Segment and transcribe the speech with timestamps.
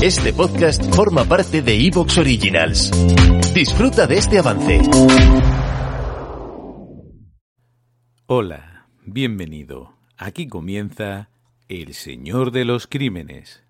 [0.00, 2.92] Este podcast forma parte de Evox Originals.
[3.52, 4.80] Disfruta de este avance.
[8.26, 9.98] Hola, bienvenido.
[10.16, 11.30] Aquí comienza
[11.66, 13.64] El Señor de los Crímenes.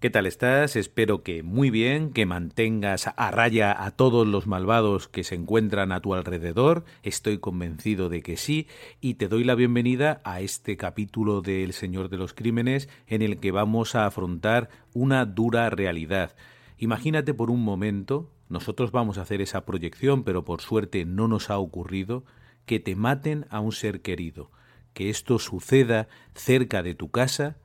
[0.00, 0.76] ¿Qué tal estás?
[0.76, 5.92] Espero que muy bien, que mantengas a raya a todos los malvados que se encuentran
[5.92, 6.86] a tu alrededor.
[7.02, 8.66] Estoy convencido de que sí
[9.02, 13.20] y te doy la bienvenida a este capítulo de El Señor de los Crímenes en
[13.20, 16.34] el que vamos a afrontar una dura realidad.
[16.78, 21.50] Imagínate por un momento, nosotros vamos a hacer esa proyección, pero por suerte no nos
[21.50, 22.24] ha ocurrido,
[22.64, 24.50] que te maten a un ser querido,
[24.94, 27.58] que esto suceda cerca de tu casa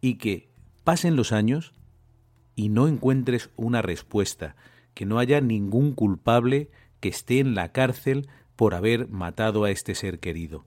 [0.00, 0.50] y que
[0.84, 1.72] pasen los años
[2.60, 4.54] y no encuentres una respuesta,
[4.92, 6.68] que no haya ningún culpable
[7.00, 10.66] que esté en la cárcel por haber matado a este ser querido.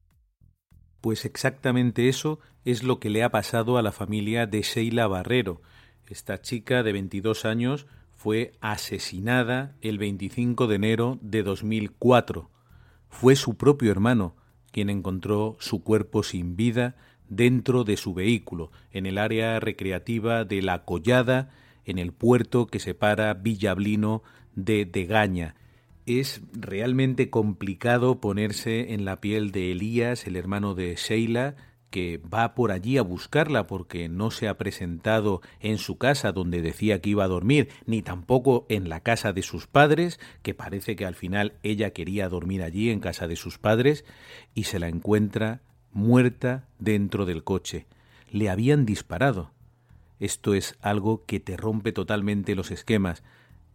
[1.02, 5.62] Pues exactamente eso es lo que le ha pasado a la familia de Sheila Barrero.
[6.08, 12.50] Esta chica de 22 años fue asesinada el 25 de enero de 2004.
[13.08, 14.36] Fue su propio hermano
[14.72, 16.96] quien encontró su cuerpo sin vida
[17.30, 21.52] dentro de su vehículo, en el área recreativa de La Collada,
[21.86, 24.24] en el puerto que separa Villablino
[24.56, 25.56] de Degaña.
[26.06, 31.56] Es realmente complicado ponerse en la piel de Elías, el hermano de Sheila,
[31.94, 36.64] que va por allí a buscarla porque no se ha presentado en su casa donde
[36.64, 40.96] decía que iba a dormir, ni tampoco en la casa de sus padres, que parece
[40.96, 44.06] que al final ella quería dormir allí en casa de sus padres,
[44.56, 45.62] y se la encuentra
[45.92, 47.86] muerta dentro del coche.
[48.32, 49.52] Le habían disparado.
[50.24, 53.24] Esto es algo que te rompe totalmente los esquemas.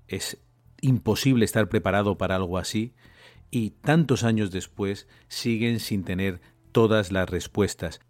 [0.06, 0.38] Es
[0.80, 2.94] imposible estar preparado para algo así
[3.50, 6.40] y tantos años después siguen sin tener
[6.72, 8.00] todas las respuestas.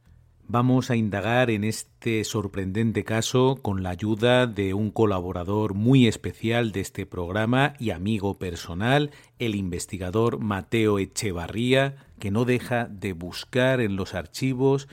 [0.47, 6.71] Vamos a indagar en este sorprendente caso con la ayuda de un colaborador muy especial
[6.71, 13.81] de este programa y amigo personal, el investigador Mateo Echevarría, que no deja de buscar
[13.81, 14.89] en los archivos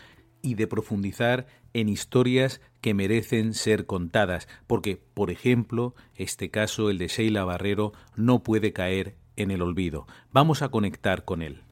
[0.46, 7.00] y de profundizar en historias que merecen ser contadas, porque, por ejemplo, este caso, el
[7.00, 10.08] de Sheila Barrero, no puede caer en el olvido.
[10.32, 11.64] Vamos a conectar con él.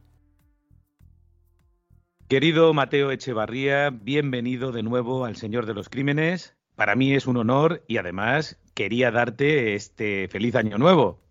[2.28, 6.56] Querido Mateo Echevarría, bienvenido de nuevo al Señor de los Crímenes.
[6.76, 11.22] Para mí es un honor y además quería darte este feliz año nuevo.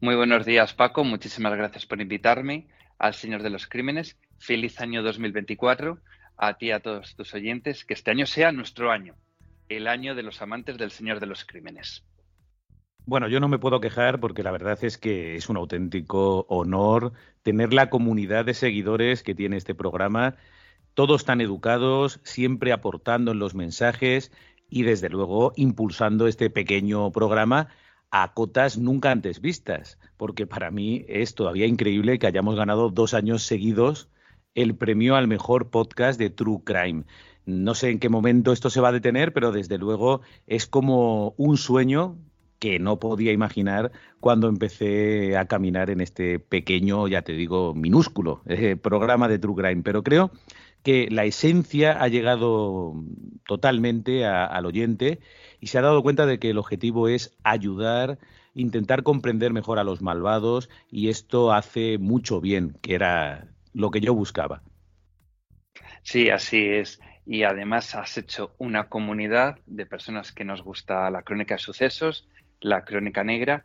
[0.00, 1.04] Muy buenos días, Paco.
[1.04, 2.68] Muchísimas gracias por invitarme
[2.98, 4.16] al Señor de los Crímenes.
[4.38, 5.98] Feliz año 2024
[6.36, 9.14] a ti a todos tus oyentes que este año sea nuestro año,
[9.68, 12.04] el año de los amantes del Señor de los Crímenes.
[13.04, 17.12] Bueno, yo no me puedo quejar porque la verdad es que es un auténtico honor
[17.42, 20.36] tener la comunidad de seguidores que tiene este programa,
[20.94, 24.30] todos tan educados, siempre aportando en los mensajes
[24.68, 27.68] y desde luego impulsando este pequeño programa
[28.12, 33.14] a cotas nunca antes vistas, porque para mí es todavía increíble que hayamos ganado dos
[33.14, 34.08] años seguidos
[34.54, 37.04] el premio al mejor podcast de True Crime.
[37.46, 41.34] No sé en qué momento esto se va a detener, pero desde luego es como
[41.36, 42.16] un sueño
[42.58, 48.42] que no podía imaginar cuando empecé a caminar en este pequeño, ya te digo, minúsculo
[48.46, 49.82] eh, programa de True Crime.
[49.82, 50.30] Pero creo
[50.84, 52.94] que la esencia ha llegado
[53.46, 55.18] totalmente al oyente
[55.60, 58.18] y se ha dado cuenta de que el objetivo es ayudar,
[58.54, 64.00] intentar comprender mejor a los malvados y esto hace mucho bien, que era lo que
[64.00, 64.62] yo buscaba.
[66.02, 67.00] Sí, así es.
[67.24, 72.28] Y además has hecho una comunidad de personas que nos gusta la crónica de sucesos,
[72.60, 73.64] la crónica negra,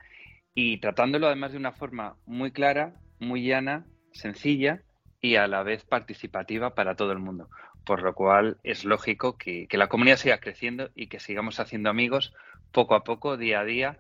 [0.53, 4.81] y tratándolo además de una forma muy clara, muy llana, sencilla
[5.22, 7.50] y a la vez participativa para todo el mundo.
[7.85, 12.33] Por lo cual es lógico que, la comunidad siga creciendo y que sigamos haciendo amigos
[12.71, 14.00] poco a poco, día a día.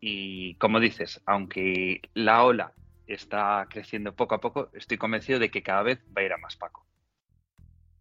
[0.00, 2.72] Y como dices, aunque la ola
[3.14, 6.38] está creciendo poco a poco, estoy convencido de que cada vez va a ir a
[6.38, 6.89] más Paco.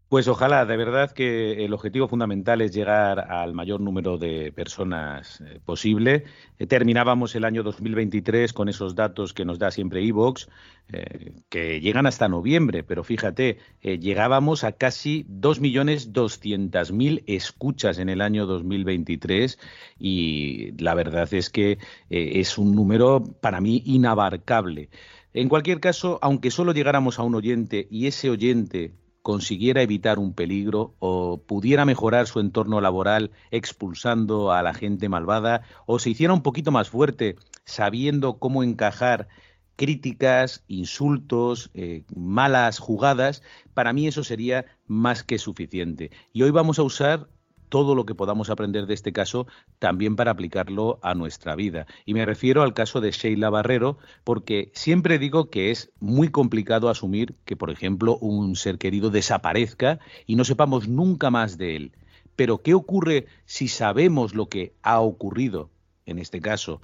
[0.10, 5.40] Pues ojalá, de verdad que el objetivo fundamental es llegar al mayor número de personas
[5.42, 6.24] eh, posible.
[6.58, 10.50] Eh, terminábamos el año 2023 con esos datos que nos da siempre Evox,
[10.92, 18.48] eh, que llegan hasta noviembre, pero fíjate, llegábamos a casi 2.200.000 escuchas en el año
[18.48, 19.60] 2023
[20.00, 21.78] y la verdad es que
[22.10, 24.90] es un número para mí inabarcable.
[25.34, 28.94] En cualquier caso, aunque solo llegáramos a un oyente y ese oyente
[29.30, 35.62] consiguiera evitar un peligro o pudiera mejorar su entorno laboral expulsando a la gente malvada
[35.86, 39.28] o se hiciera un poquito más fuerte sabiendo cómo encajar
[39.76, 43.44] críticas, insultos, eh, malas jugadas,
[43.76, 46.10] para mí eso sería más que suficiente.
[46.34, 47.30] Y hoy vamos a usar
[47.70, 51.86] todo lo que podamos aprender de este caso también para aplicarlo a nuestra vida.
[52.06, 56.90] Y me refiero al caso de Sheila Barrero, porque siempre digo que es muy complicado
[56.90, 61.92] asumir que, por ejemplo, un ser querido desaparezca y no sepamos nunca más de él.
[62.36, 65.70] Pero, ¿qué ocurre si sabemos lo que ha ocurrido
[66.06, 66.82] en este caso?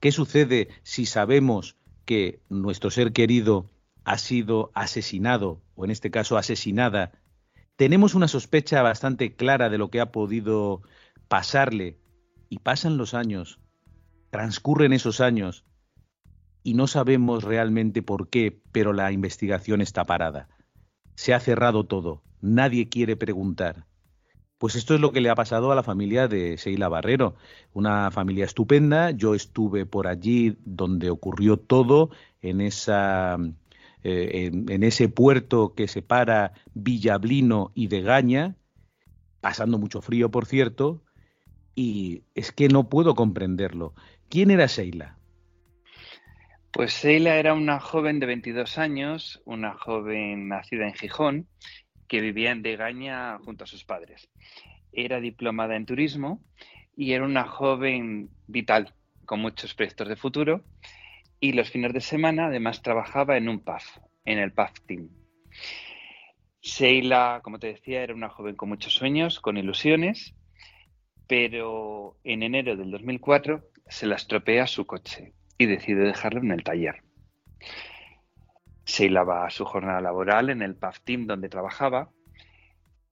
[0.00, 3.70] ¿Qué sucede si sabemos que nuestro ser querido
[4.04, 7.12] ha sido asesinado, o en este caso asesinada,
[7.78, 10.82] tenemos una sospecha bastante clara de lo que ha podido
[11.28, 11.96] pasarle,
[12.48, 13.60] y pasan los años,
[14.30, 15.64] transcurren esos años,
[16.64, 20.48] y no sabemos realmente por qué, pero la investigación está parada.
[21.14, 23.86] Se ha cerrado todo, nadie quiere preguntar.
[24.58, 27.36] Pues esto es lo que le ha pasado a la familia de Sheila Barrero,
[27.74, 29.12] una familia estupenda.
[29.12, 32.10] Yo estuve por allí donde ocurrió todo,
[32.42, 33.38] en, esa,
[34.04, 38.56] eh, en, ese puerto que separa Villablino y Degaña,
[39.40, 41.02] pasando mucho frío, por cierto,
[41.74, 43.94] y es que no puedo comprenderlo.
[44.28, 45.18] ¿Quién era Sheila?
[46.72, 51.48] Pues Sheila era una joven de 22 años, una joven nacida en Gijón,
[52.06, 54.28] que vivía en Degaña junto a sus padres.
[54.92, 56.42] Era diplomada en turismo
[56.96, 60.64] y era una joven vital, con muchos proyectos de futuro.
[61.40, 63.82] Y los fines de semana además trabajaba en un pub,
[64.24, 65.08] en el pub team.
[66.60, 70.34] Sheila, como te decía, era una joven con muchos sueños, con ilusiones,
[71.26, 76.64] pero en enero del 2004 se la estropea su coche y decide dejarlo en el
[76.64, 77.02] taller.
[78.84, 82.10] Sheila va a su jornada laboral en el PAF Team donde trabajaba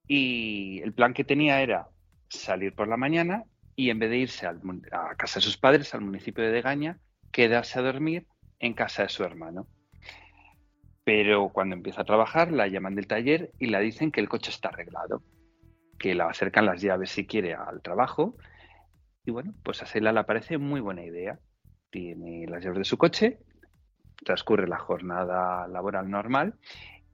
[0.08, 1.88] y el plan que tenía era
[2.28, 3.44] salir por la mañana
[3.76, 4.54] y en vez de irse a
[5.16, 6.98] casa de sus padres, al municipio de Degaña,
[7.36, 8.26] quedarse a dormir
[8.60, 9.66] en casa de su hermano.
[11.04, 14.50] Pero cuando empieza a trabajar, la llaman del taller y la dicen que el coche
[14.50, 15.22] está arreglado,
[15.98, 18.38] que la acercan las llaves si quiere al trabajo.
[19.26, 21.38] Y bueno, pues a Sheila le parece muy buena idea.
[21.90, 23.38] Tiene las llaves de su coche
[24.24, 26.54] transcurre la jornada laboral normal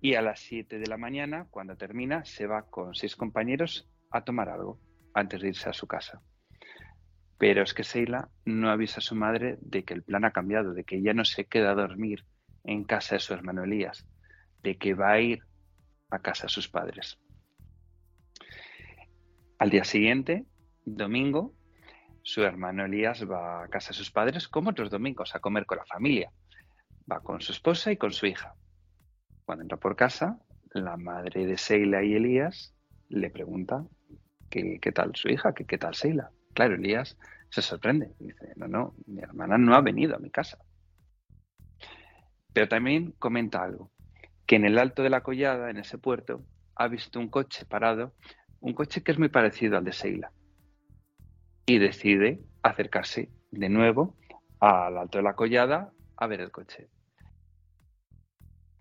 [0.00, 4.24] y a las 7 de la mañana, cuando termina, se va con seis compañeros a
[4.24, 4.78] tomar algo
[5.14, 6.22] antes de irse a su casa.
[7.42, 10.74] Pero es que Seila no avisa a su madre de que el plan ha cambiado,
[10.74, 12.24] de que ella no se queda a dormir
[12.62, 14.06] en casa de su hermano Elías,
[14.62, 15.42] de que va a ir
[16.10, 17.18] a casa de sus padres.
[19.58, 20.46] Al día siguiente,
[20.84, 21.52] domingo,
[22.22, 25.78] su hermano Elías va a casa de sus padres como otros domingos a comer con
[25.78, 26.30] la familia.
[27.10, 28.54] Va con su esposa y con su hija.
[29.44, 30.38] Cuando entra por casa,
[30.74, 32.72] la madre de Seila y Elías
[33.08, 33.84] le pregunta
[34.48, 36.30] qué, tal su hija, qué tal Seila.
[36.54, 37.16] Claro, Elías
[37.50, 38.12] se sorprende.
[38.18, 40.58] Dice, no, no, mi hermana no ha venido a mi casa.
[42.52, 43.90] Pero también comenta algo,
[44.46, 46.44] que en el alto de la collada, en ese puerto,
[46.74, 48.14] ha visto un coche parado,
[48.60, 50.32] un coche que es muy parecido al de Seila.
[51.66, 54.16] Y decide acercarse de nuevo
[54.60, 56.88] al alto de la collada a ver el coche.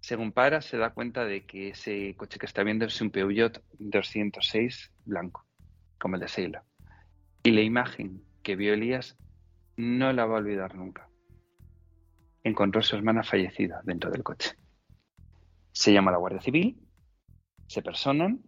[0.02, 3.64] Según para, se da cuenta de que ese coche que está viendo es un Peugeot
[3.80, 5.46] 206 blanco,
[6.00, 6.64] como el de Seila.
[7.44, 9.18] Y la imagen que vio Elías
[9.78, 11.10] no la va a olvidar nunca.
[12.44, 14.52] Encontró a su hermana fallecida dentro del coche.
[15.72, 16.78] Se llama la Guardia Civil,
[17.68, 18.42] se personan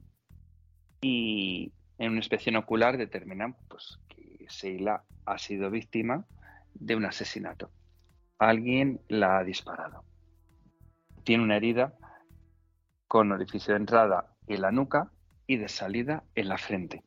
[1.01, 6.25] y en una inspección ocular determinan pues, que Seila ha sido víctima
[6.73, 7.71] de un asesinato
[8.43, 10.03] alguien la ha disparado.
[11.23, 11.95] Tiene una herida
[13.07, 15.11] con orificio de entrada en la nuca
[15.47, 17.03] y de salida en la frente.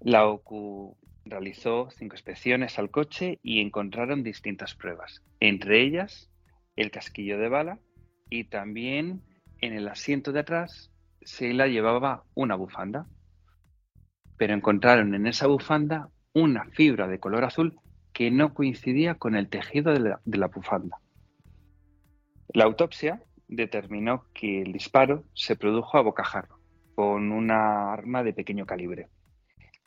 [0.00, 6.30] La OCU realizó cinco inspecciones al coche y encontraron distintas pruebas, entre ellas
[6.76, 7.80] el casquillo de bala
[8.30, 9.22] y también
[9.60, 13.06] en el asiento de atrás se la llevaba una bufanda.
[14.36, 17.76] Pero encontraron en esa bufanda una fibra de color azul
[18.12, 20.98] que no coincidía con el tejido de la, bufanda.
[22.54, 26.58] La autopsia determinó que el disparo se produjo a bocajarro
[26.94, 29.08] con una arma de pequeño calibre.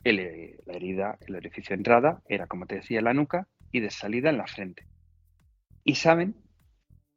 [0.04, 4.30] La herida, el orificio de entrada era, como te decía, la nuca y de salida
[4.30, 4.86] en la frente.
[5.84, 6.36] Y saben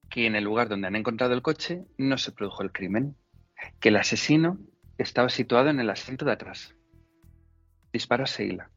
[0.09, 3.15] que en el lugar donde han encontrado el coche no se produjo el crimen,
[3.79, 4.59] que el asesino
[4.97, 6.75] estaba situado en el asiento de atrás.
[7.91, 8.71] Disparó a Seila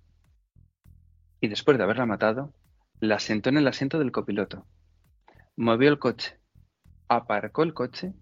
[1.40, 2.52] y después de haberla matado,
[3.00, 4.66] la sentó en el asiento del copiloto.
[5.56, 6.38] Movió el coche,
[7.08, 8.12] aparcó el coche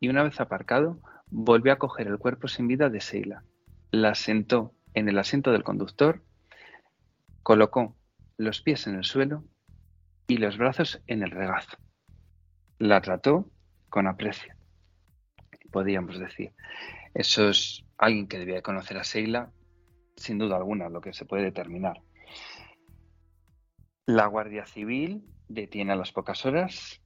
[0.00, 3.44] y una vez aparcado, volvió a coger el cuerpo sin vida de Seila.
[3.90, 6.22] La sentó en el asiento del conductor,
[7.42, 7.96] colocó
[8.36, 9.44] los pies en el suelo
[10.26, 11.76] y los brazos en el regazo.
[12.78, 13.50] La trató
[13.88, 14.54] con aprecio,
[15.70, 16.52] podríamos decir.
[17.14, 19.52] Eso es alguien que debía conocer a Seila,
[20.16, 22.00] sin duda alguna, lo que se puede determinar.
[24.06, 27.02] La Guardia Civil detiene a las pocas horas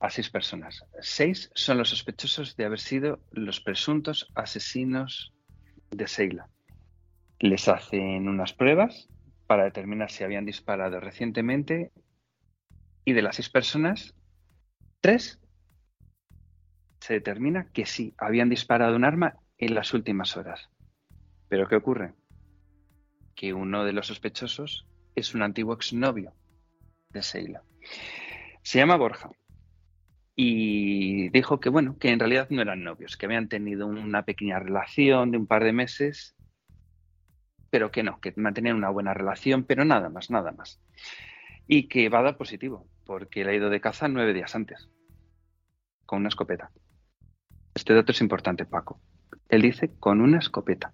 [0.00, 0.84] a seis personas.
[1.00, 5.32] Seis son los sospechosos de haber sido los presuntos asesinos
[5.90, 6.51] de Seila.
[7.42, 9.08] Les hacen unas pruebas
[9.48, 11.90] para determinar si habían disparado recientemente
[13.04, 14.14] y de las seis personas,
[15.00, 15.40] tres
[17.00, 20.70] se determina que sí, habían disparado un arma en las últimas horas.
[21.48, 22.14] Pero ¿qué ocurre?
[23.34, 26.32] Que uno de los sospechosos es un antiguo exnovio
[27.10, 27.64] de Seila.
[28.62, 29.30] Se llama Borja
[30.36, 34.60] y dijo que bueno, que en realidad no eran novios, que habían tenido una pequeña
[34.60, 36.36] relación de un par de meses,
[37.72, 40.78] pero que no, que mantenían una buena relación, pero nada más, nada más.
[41.66, 44.90] Y que va a dar positivo, porque él ha ido de caza nueve días antes,
[46.04, 46.70] con una escopeta.
[47.74, 49.00] Este dato es importante, Paco.
[49.48, 50.92] Él dice con una escopeta.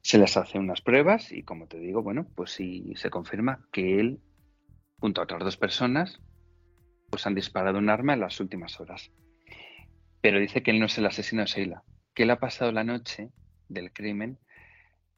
[0.00, 4.00] Se les hace unas pruebas y, como te digo, bueno, pues si se confirma que
[4.00, 4.18] él,
[4.98, 6.22] junto a otras dos personas,
[7.10, 9.12] pues han disparado un arma en las últimas horas.
[10.22, 11.82] Pero dice que él no es el asesino de Sheila,
[12.14, 13.28] que él ha pasado la noche
[13.68, 14.38] del crimen